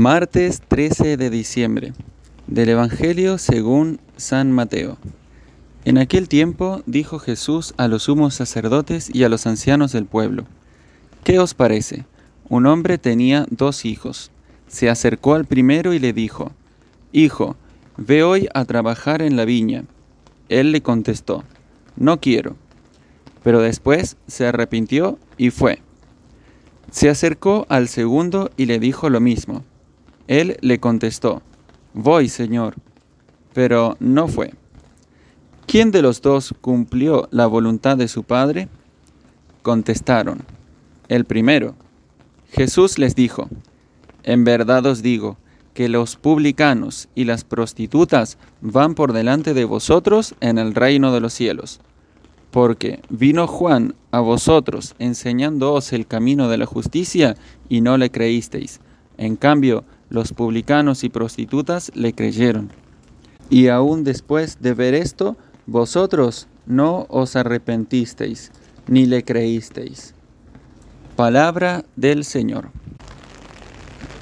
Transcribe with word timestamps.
Martes 0.00 0.62
13 0.66 1.18
de 1.18 1.28
diciembre 1.28 1.92
del 2.46 2.70
Evangelio 2.70 3.36
según 3.36 4.00
San 4.16 4.50
Mateo. 4.50 4.96
En 5.84 5.98
aquel 5.98 6.26
tiempo 6.26 6.80
dijo 6.86 7.18
Jesús 7.18 7.74
a 7.76 7.86
los 7.86 8.04
sumos 8.04 8.32
sacerdotes 8.32 9.14
y 9.14 9.24
a 9.24 9.28
los 9.28 9.46
ancianos 9.46 9.92
del 9.92 10.06
pueblo, 10.06 10.46
¿qué 11.22 11.38
os 11.38 11.52
parece? 11.52 12.06
Un 12.48 12.64
hombre 12.64 12.96
tenía 12.96 13.44
dos 13.50 13.84
hijos. 13.84 14.30
Se 14.68 14.88
acercó 14.88 15.34
al 15.34 15.44
primero 15.44 15.92
y 15.92 15.98
le 15.98 16.14
dijo, 16.14 16.52
Hijo, 17.12 17.56
ve 17.98 18.22
hoy 18.22 18.48
a 18.54 18.64
trabajar 18.64 19.20
en 19.20 19.36
la 19.36 19.44
viña. 19.44 19.84
Él 20.48 20.72
le 20.72 20.80
contestó, 20.80 21.44
No 21.96 22.20
quiero. 22.20 22.56
Pero 23.42 23.60
después 23.60 24.16
se 24.26 24.46
arrepintió 24.46 25.18
y 25.36 25.50
fue. 25.50 25.82
Se 26.90 27.10
acercó 27.10 27.66
al 27.68 27.88
segundo 27.88 28.50
y 28.56 28.64
le 28.64 28.78
dijo 28.78 29.10
lo 29.10 29.20
mismo. 29.20 29.62
Él 30.30 30.58
le 30.60 30.78
contestó, 30.78 31.42
Voy, 31.92 32.28
Señor, 32.28 32.76
pero 33.52 33.96
no 33.98 34.28
fue. 34.28 34.54
¿Quién 35.66 35.90
de 35.90 36.02
los 36.02 36.22
dos 36.22 36.54
cumplió 36.60 37.28
la 37.32 37.48
voluntad 37.48 37.96
de 37.96 38.06
su 38.06 38.22
Padre? 38.22 38.68
Contestaron, 39.62 40.44
el 41.08 41.24
primero. 41.24 41.74
Jesús 42.52 42.96
les 42.96 43.16
dijo, 43.16 43.48
En 44.22 44.44
verdad 44.44 44.86
os 44.86 45.02
digo, 45.02 45.36
que 45.74 45.88
los 45.88 46.14
publicanos 46.14 47.08
y 47.16 47.24
las 47.24 47.42
prostitutas 47.42 48.38
van 48.60 48.94
por 48.94 49.12
delante 49.12 49.52
de 49.52 49.64
vosotros 49.64 50.36
en 50.40 50.58
el 50.58 50.76
reino 50.76 51.12
de 51.12 51.20
los 51.20 51.32
cielos. 51.32 51.80
Porque 52.52 53.00
vino 53.08 53.48
Juan 53.48 53.96
a 54.12 54.20
vosotros 54.20 54.94
enseñándoos 55.00 55.92
el 55.92 56.06
camino 56.06 56.48
de 56.48 56.58
la 56.58 56.66
justicia 56.66 57.34
y 57.68 57.80
no 57.80 57.98
le 57.98 58.12
creísteis. 58.12 58.78
En 59.18 59.34
cambio, 59.34 59.84
los 60.10 60.32
publicanos 60.32 61.04
y 61.04 61.08
prostitutas 61.08 61.90
le 61.94 62.12
creyeron. 62.12 62.70
Y 63.48 63.68
aún 63.68 64.04
después 64.04 64.60
de 64.60 64.74
ver 64.74 64.94
esto, 64.94 65.36
vosotros 65.66 66.48
no 66.66 67.06
os 67.08 67.36
arrepentisteis, 67.36 68.52
ni 68.86 69.06
le 69.06 69.24
creísteis. 69.24 70.14
Palabra 71.16 71.84
del 71.96 72.24
Señor. 72.24 72.70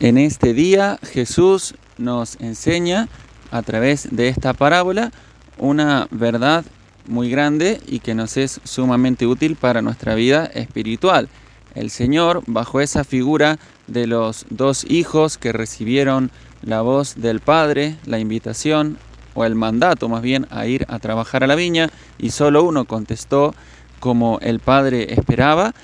En 0.01 0.17
este 0.17 0.55
día 0.55 0.99
Jesús 1.03 1.75
nos 1.97 2.37
enseña 2.41 3.09
a 3.51 3.63
través 3.63 4.09
de 4.15 4.29
esta 4.29 4.53
parábola 4.53 5.11
una 5.59 6.07
verdad 6.11 6.65
muy 7.07 7.31
grande 7.31 7.81
y 7.87 8.01
que 8.01 8.15
nos 8.15 8.37
es 8.37 8.61
sumamente 8.65 9.27
útil 9.27 9.57
para 9.57 9.83
nuestra 9.83 10.15
vida 10.15 10.47
espiritual. 10.47 11.29
El 11.75 11.91
Señor, 11.91 12.43
bajo 12.47 12.81
esa 12.81 13.05
figura 13.05 13.59
de 13.87 14.07
los 14.07 14.47
dos 14.51 14.85
hijos 14.89 15.39
que 15.39 15.53
recibieron 15.53 16.31
la 16.63 16.83
voz 16.83 17.15
del 17.17 17.41
Padre, 17.41 17.97
la 18.05 18.19
invitación 18.19 18.99
o 19.35 19.45
el 19.45 19.55
mandato 19.55 20.09
más 20.09 20.23
bien 20.23 20.47
a 20.51 20.67
ir 20.67 20.85
a 20.89 20.99
trabajar 20.99 21.45
a 21.45 21.47
la 21.47 21.55
viña 21.55 21.91
y 22.19 22.31
solo 22.31 22.65
uno 22.65 22.85
contestó 22.85 23.55
como 24.01 24.39
el 24.41 24.61
Padre 24.61 25.15
esperaba. 25.15 25.75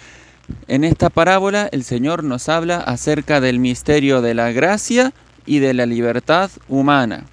En 0.69 0.85
esta 0.85 1.11
parábola 1.11 1.69
el 1.71 1.85
Señor 1.85 2.25
nos 2.25 2.49
habla 2.49 2.79
acerca 2.79 3.41
del 3.41 3.59
misterio 3.59 4.23
de 4.23 4.35
la 4.35 4.53
gracia 4.53 5.13
y 5.47 5.59
de 5.59 5.75
la 5.75 5.87
libertad 5.87 6.51
humana. 6.69 7.25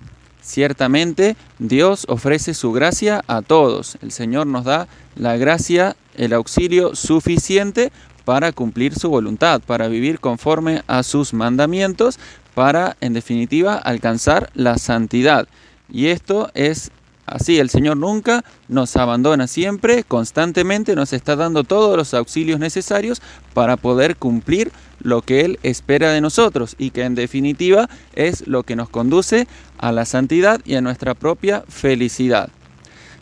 Ciertamente 0.42 1.36
Dios 1.60 2.06
ofrece 2.08 2.54
su 2.54 2.72
gracia 2.72 3.22
a 3.28 3.42
todos. 3.42 3.98
El 4.02 4.12
Señor 4.12 4.48
nos 4.48 4.66
da 4.66 4.88
la 5.16 5.38
gracia, 5.38 5.96
el 6.16 6.34
auxilio 6.34 6.96
suficiente 6.96 7.92
para 8.26 8.52
cumplir 8.52 8.96
su 8.96 9.10
voluntad, 9.10 9.62
para 9.62 9.88
vivir 9.88 10.20
conforme 10.20 10.84
a 10.88 11.04
sus 11.04 11.34
mandamientos, 11.34 12.20
para, 12.54 12.98
en 13.02 13.14
definitiva, 13.14 13.76
alcanzar 13.76 14.50
la 14.54 14.78
santidad. 14.78 15.48
Y 15.90 16.08
esto 16.08 16.50
es 16.54 16.92
así, 17.26 17.60
el 17.60 17.70
Señor 17.70 17.98
nunca 17.98 18.44
nos 18.68 18.96
abandona 18.98 19.48
siempre, 19.48 20.04
constantemente 20.04 20.96
nos 20.96 21.14
está 21.14 21.36
dando 21.36 21.64
todos 21.64 21.96
los 21.96 22.14
auxilios 22.14 22.60
necesarios 22.60 23.22
para 23.54 23.78
poder 23.78 24.18
cumplir 24.18 24.72
lo 25.00 25.22
que 25.22 25.42
Él 25.42 25.60
espera 25.64 26.12
de 26.12 26.22
nosotros 26.22 26.76
y 26.78 26.92
que 26.92 27.04
en 27.04 27.16
definitiva 27.16 27.90
es 28.14 28.48
lo 28.48 28.64
que 28.64 28.76
nos 28.76 28.90
conduce 28.90 29.48
a 29.78 29.92
la 29.92 30.06
santidad 30.06 30.62
y 30.66 30.76
a 30.76 30.82
nuestra 30.82 31.14
propia 31.14 31.64
felicidad. 31.68 32.50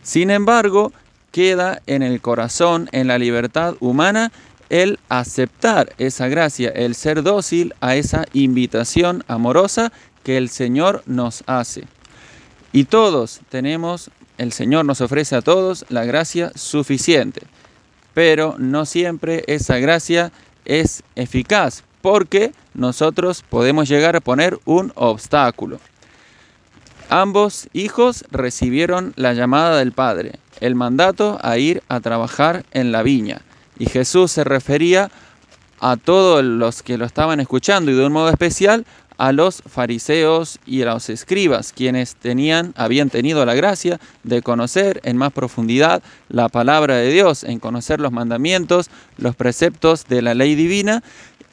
Sin 0.02 0.30
embargo, 0.30 0.92
queda 1.30 1.80
en 1.86 2.02
el 2.02 2.20
corazón, 2.20 2.88
en 2.92 3.06
la 3.06 3.18
libertad 3.18 3.76
humana, 3.80 4.32
el 4.70 4.98
aceptar 5.08 5.92
esa 5.98 6.28
gracia, 6.28 6.70
el 6.70 6.94
ser 6.94 7.22
dócil 7.22 7.74
a 7.80 7.96
esa 7.96 8.24
invitación 8.32 9.24
amorosa 9.28 9.92
que 10.22 10.36
el 10.38 10.48
Señor 10.48 11.02
nos 11.06 11.42
hace. 11.46 11.84
Y 12.72 12.84
todos 12.84 13.40
tenemos, 13.48 14.10
el 14.38 14.52
Señor 14.52 14.84
nos 14.84 15.00
ofrece 15.00 15.36
a 15.36 15.42
todos 15.42 15.84
la 15.88 16.04
gracia 16.04 16.52
suficiente, 16.54 17.42
pero 18.14 18.54
no 18.58 18.86
siempre 18.86 19.44
esa 19.48 19.78
gracia 19.78 20.32
es 20.64 21.02
eficaz, 21.16 21.82
porque 22.00 22.52
nosotros 22.72 23.42
podemos 23.48 23.88
llegar 23.88 24.14
a 24.16 24.20
poner 24.20 24.58
un 24.64 24.92
obstáculo. 24.94 25.80
Ambos 27.08 27.68
hijos 27.72 28.24
recibieron 28.30 29.14
la 29.16 29.32
llamada 29.32 29.78
del 29.78 29.90
Padre, 29.90 30.38
el 30.60 30.76
mandato 30.76 31.40
a 31.42 31.58
ir 31.58 31.82
a 31.88 31.98
trabajar 31.98 32.64
en 32.70 32.92
la 32.92 33.02
viña. 33.02 33.40
Y 33.80 33.86
Jesús 33.86 34.30
se 34.30 34.44
refería 34.44 35.10
a 35.80 35.96
todos 35.96 36.44
los 36.44 36.82
que 36.82 36.98
lo 36.98 37.06
estaban 37.06 37.40
escuchando 37.40 37.90
y 37.90 37.94
de 37.94 38.04
un 38.04 38.12
modo 38.12 38.28
especial 38.28 38.84
a 39.16 39.32
los 39.32 39.62
fariseos 39.66 40.58
y 40.66 40.82
a 40.82 40.92
los 40.92 41.08
escribas, 41.08 41.72
quienes 41.72 42.14
tenían, 42.14 42.74
habían 42.76 43.08
tenido 43.08 43.44
la 43.46 43.54
gracia 43.54 43.98
de 44.22 44.42
conocer 44.42 45.00
en 45.04 45.16
más 45.16 45.32
profundidad 45.32 46.02
la 46.28 46.50
palabra 46.50 46.96
de 46.96 47.10
Dios, 47.10 47.42
en 47.42 47.58
conocer 47.58 48.00
los 48.00 48.12
mandamientos, 48.12 48.90
los 49.16 49.34
preceptos 49.34 50.06
de 50.06 50.20
la 50.20 50.34
ley 50.34 50.54
divina 50.54 51.02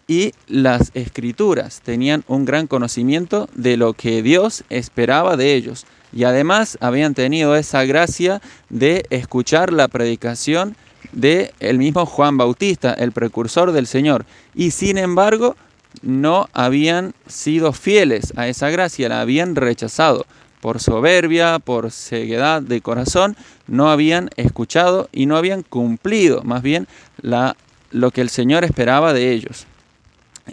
y 0.05 0.33
las 0.47 0.91
escrituras. 0.95 1.79
Tenían 1.81 2.25
un 2.27 2.43
gran 2.43 2.67
conocimiento 2.67 3.47
de 3.53 3.77
lo 3.77 3.93
que 3.93 4.21
Dios 4.21 4.65
esperaba 4.69 5.37
de 5.37 5.53
ellos. 5.53 5.85
Y 6.11 6.25
además 6.25 6.77
habían 6.81 7.13
tenido 7.13 7.55
esa 7.55 7.85
gracia 7.85 8.41
de 8.69 9.05
escuchar 9.11 9.71
la 9.71 9.87
predicación 9.87 10.75
de 11.11 11.53
el 11.59 11.77
mismo 11.77 12.05
Juan 12.05 12.37
Bautista, 12.37 12.93
el 12.93 13.11
precursor 13.11 13.71
del 13.71 13.87
Señor. 13.87 14.25
Y 14.55 14.71
sin 14.71 14.97
embargo, 14.97 15.55
no 16.01 16.49
habían 16.53 17.13
sido 17.27 17.73
fieles 17.73 18.33
a 18.35 18.47
esa 18.47 18.69
gracia, 18.69 19.09
la 19.09 19.21
habían 19.21 19.55
rechazado. 19.55 20.25
Por 20.61 20.79
soberbia, 20.79 21.59
por 21.59 21.91
ceguedad 21.91 22.61
de 22.61 22.81
corazón, 22.81 23.37
no 23.67 23.89
habían 23.89 24.29
escuchado 24.37 25.07
y 25.11 25.27
no 25.27 25.37
habían 25.37 25.61
cumplido 25.63 26.41
más 26.43 26.61
bien 26.61 26.87
la, 27.21 27.55
lo 27.91 28.11
que 28.11 28.21
el 28.21 28.29
Señor 28.29 28.63
esperaba 28.63 29.13
de 29.13 29.31
ellos. 29.31 29.67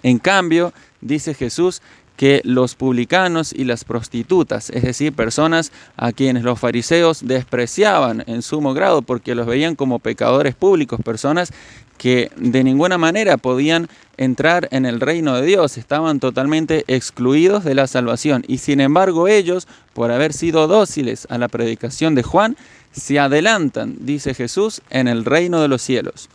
En 0.02 0.18
cambio, 0.18 0.72
dice 1.00 1.34
Jesús 1.34 1.80
que 2.16 2.40
los 2.44 2.74
publicanos 2.76 3.52
y 3.52 3.64
las 3.64 3.84
prostitutas, 3.84 4.70
es 4.70 4.82
decir, 4.82 5.12
personas 5.12 5.72
a 5.96 6.12
quienes 6.12 6.44
los 6.44 6.60
fariseos 6.60 7.26
despreciaban 7.26 8.22
en 8.26 8.42
sumo 8.42 8.72
grado 8.72 9.02
porque 9.02 9.34
los 9.34 9.46
veían 9.46 9.74
como 9.74 9.98
pecadores 9.98 10.54
públicos, 10.54 11.00
personas 11.04 11.52
que 11.98 12.30
de 12.36 12.64
ninguna 12.64 12.98
manera 12.98 13.36
podían 13.36 13.88
entrar 14.16 14.68
en 14.70 14.86
el 14.86 15.00
reino 15.00 15.34
de 15.34 15.46
Dios, 15.46 15.76
estaban 15.76 16.20
totalmente 16.20 16.84
excluidos 16.86 17.64
de 17.64 17.74
la 17.74 17.86
salvación. 17.86 18.44
Y 18.46 18.58
sin 18.58 18.80
embargo 18.80 19.28
ellos, 19.28 19.66
por 19.92 20.10
haber 20.10 20.32
sido 20.32 20.66
dóciles 20.66 21.26
a 21.30 21.38
la 21.38 21.48
predicación 21.48 22.14
de 22.14 22.22
Juan, 22.22 22.56
se 22.92 23.18
adelantan, 23.18 23.96
dice 24.00 24.34
Jesús, 24.34 24.82
en 24.90 25.08
el 25.08 25.24
reino 25.24 25.60
de 25.60 25.68
los 25.68 25.82
cielos. 25.82 26.28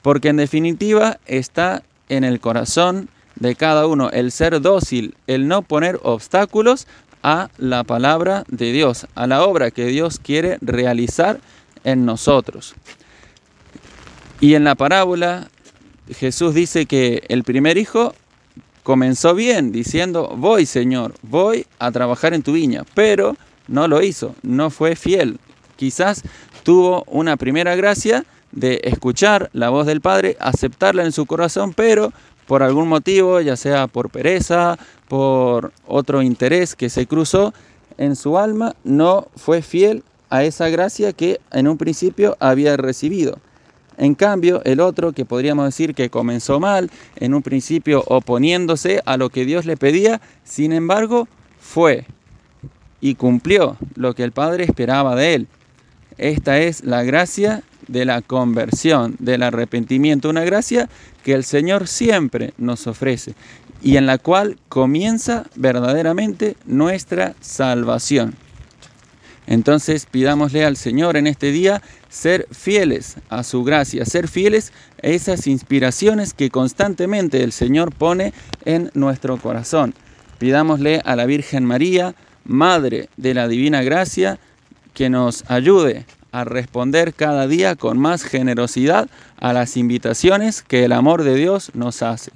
Porque 0.00 0.28
en 0.28 0.36
definitiva 0.36 1.18
está 1.26 1.82
en 2.08 2.24
el 2.24 2.40
corazón 2.40 3.08
de 3.38 3.54
cada 3.54 3.86
uno, 3.86 4.10
el 4.10 4.32
ser 4.32 4.60
dócil, 4.60 5.14
el 5.26 5.48
no 5.48 5.62
poner 5.62 5.98
obstáculos 6.02 6.86
a 7.22 7.50
la 7.58 7.84
palabra 7.84 8.44
de 8.48 8.72
Dios, 8.72 9.06
a 9.14 9.26
la 9.26 9.44
obra 9.44 9.70
que 9.70 9.86
Dios 9.86 10.18
quiere 10.18 10.58
realizar 10.60 11.40
en 11.84 12.04
nosotros. 12.04 12.74
Y 14.40 14.54
en 14.54 14.64
la 14.64 14.74
parábola 14.74 15.48
Jesús 16.14 16.54
dice 16.54 16.86
que 16.86 17.24
el 17.28 17.44
primer 17.44 17.76
hijo 17.76 18.14
comenzó 18.82 19.34
bien, 19.34 19.72
diciendo, 19.72 20.32
voy 20.36 20.64
Señor, 20.64 21.14
voy 21.22 21.66
a 21.78 21.90
trabajar 21.90 22.34
en 22.34 22.42
tu 22.42 22.52
viña, 22.52 22.84
pero 22.94 23.36
no 23.66 23.88
lo 23.88 24.02
hizo, 24.02 24.34
no 24.42 24.70
fue 24.70 24.96
fiel. 24.96 25.38
Quizás 25.76 26.22
tuvo 26.62 27.04
una 27.06 27.36
primera 27.36 27.76
gracia 27.76 28.24
de 28.50 28.80
escuchar 28.84 29.50
la 29.52 29.68
voz 29.68 29.86
del 29.86 30.00
Padre, 30.00 30.36
aceptarla 30.40 31.04
en 31.04 31.12
su 31.12 31.26
corazón, 31.26 31.74
pero 31.74 32.12
por 32.48 32.62
algún 32.62 32.88
motivo, 32.88 33.40
ya 33.42 33.56
sea 33.56 33.86
por 33.86 34.10
pereza, 34.10 34.78
por 35.06 35.72
otro 35.86 36.22
interés 36.22 36.74
que 36.74 36.88
se 36.88 37.06
cruzó 37.06 37.52
en 37.98 38.16
su 38.16 38.38
alma, 38.38 38.74
no 38.84 39.28
fue 39.36 39.60
fiel 39.60 40.02
a 40.30 40.42
esa 40.44 40.70
gracia 40.70 41.12
que 41.12 41.40
en 41.52 41.68
un 41.68 41.76
principio 41.76 42.36
había 42.40 42.76
recibido. 42.78 43.38
En 43.98 44.14
cambio, 44.14 44.62
el 44.64 44.80
otro, 44.80 45.12
que 45.12 45.26
podríamos 45.26 45.66
decir 45.66 45.94
que 45.94 46.08
comenzó 46.08 46.58
mal, 46.58 46.90
en 47.16 47.34
un 47.34 47.42
principio 47.42 48.02
oponiéndose 48.06 49.02
a 49.04 49.18
lo 49.18 49.28
que 49.28 49.44
Dios 49.44 49.66
le 49.66 49.76
pedía, 49.76 50.22
sin 50.42 50.72
embargo, 50.72 51.28
fue 51.60 52.06
y 53.00 53.14
cumplió 53.16 53.76
lo 53.94 54.14
que 54.14 54.24
el 54.24 54.32
Padre 54.32 54.64
esperaba 54.64 55.16
de 55.16 55.34
él. 55.34 55.48
Esta 56.16 56.58
es 56.60 56.82
la 56.82 57.02
gracia 57.02 57.62
de 57.88 58.04
la 58.04 58.22
conversión, 58.22 59.16
del 59.18 59.42
arrepentimiento, 59.42 60.30
una 60.30 60.44
gracia 60.44 60.88
que 61.24 61.34
el 61.34 61.44
Señor 61.44 61.88
siempre 61.88 62.54
nos 62.58 62.86
ofrece 62.86 63.34
y 63.82 63.96
en 63.96 64.06
la 64.06 64.18
cual 64.18 64.58
comienza 64.68 65.44
verdaderamente 65.56 66.56
nuestra 66.66 67.34
salvación. 67.40 68.34
Entonces 69.46 70.06
pidámosle 70.10 70.64
al 70.64 70.76
Señor 70.76 71.16
en 71.16 71.26
este 71.26 71.52
día 71.52 71.80
ser 72.10 72.46
fieles 72.50 73.16
a 73.30 73.42
su 73.42 73.64
gracia, 73.64 74.04
ser 74.04 74.28
fieles 74.28 74.72
a 75.02 75.06
esas 75.06 75.46
inspiraciones 75.46 76.34
que 76.34 76.50
constantemente 76.50 77.42
el 77.42 77.52
Señor 77.52 77.94
pone 77.94 78.34
en 78.66 78.90
nuestro 78.92 79.38
corazón. 79.38 79.94
Pidámosle 80.38 81.00
a 81.04 81.16
la 81.16 81.24
Virgen 81.24 81.64
María, 81.64 82.14
Madre 82.44 83.08
de 83.16 83.34
la 83.34 83.48
Divina 83.48 83.82
Gracia, 83.82 84.38
que 84.92 85.08
nos 85.08 85.44
ayude 85.50 86.04
a 86.40 86.44
responder 86.44 87.14
cada 87.14 87.46
día 87.46 87.74
con 87.74 87.98
más 87.98 88.22
generosidad 88.22 89.08
a 89.38 89.52
las 89.52 89.76
invitaciones 89.76 90.62
que 90.62 90.84
el 90.84 90.92
amor 90.92 91.24
de 91.24 91.34
Dios 91.34 91.70
nos 91.74 92.02
hace. 92.02 92.30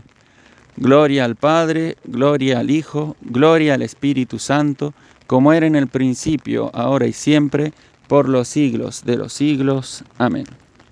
Gloria 0.76 1.25
al 1.25 1.37
Padre, 1.37 1.96
gloria 2.04 2.58
al 2.58 2.70
Hijo, 2.70 3.16
gloria 3.20 3.75
al 3.75 3.82
Espíritu 3.82 4.38
Santo, 4.38 4.94
como 5.26 5.52
era 5.52 5.66
en 5.66 5.76
el 5.76 5.87
principio, 5.87 6.70
ahora 6.75 7.06
y 7.06 7.12
siempre, 7.12 7.72
por 8.08 8.28
los 8.28 8.49
siglos 8.49 9.04
de 9.04 9.16
los 9.16 9.32
siglos. 9.32 10.04
Amén. 10.19 10.46